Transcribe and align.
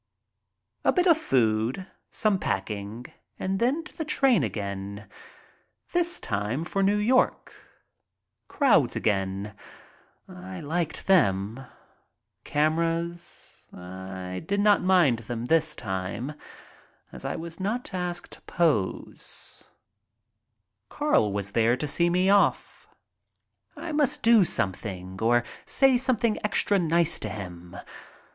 A 0.83 0.91
bit 0.91 1.05
of 1.05 1.15
food, 1.15 1.85
some 2.09 2.39
packing, 2.39 3.05
and 3.37 3.59
then 3.59 3.83
to 3.83 3.95
the 3.95 4.03
train 4.03 4.41
again. 4.41 5.07
This 5.91 6.19
time 6.19 6.65
for 6.65 6.81
New 6.81 6.97
York. 6.97 7.53
Crowds 8.47 8.95
again. 8.95 9.53
I 10.27 10.59
liked 10.59 11.05
them. 11.05 11.63
Cameras. 12.43 13.67
I 13.71 14.41
did 14.43 14.59
not 14.59 14.81
mind 14.81 15.19
them 15.19 15.45
this 15.45 15.75
time, 15.75 16.33
as 17.11 17.23
I 17.23 17.35
was 17.35 17.59
not 17.59 17.93
asked 17.93 18.31
to 18.31 18.41
pose. 18.41 18.89
I 18.89 19.13
DECIDE 19.13 19.69
TO 19.69 19.71
PLAY 19.83 20.87
HOOKEY 20.89 20.89
7 20.95 20.97
Carl 21.11 21.31
was 21.31 21.51
there 21.51 21.77
to 21.77 21.87
see 21.87 22.09
me 22.09 22.27
off. 22.31 22.87
I 23.77 23.91
must 23.91 24.23
do 24.23 24.43
or 25.21 25.43
say 25.67 25.97
something 25.99 26.39
extra 26.43 26.79
nice 26.79 27.19
to 27.19 27.29
him. 27.29 27.77